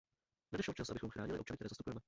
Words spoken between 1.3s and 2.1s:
občany, které zastupujeme.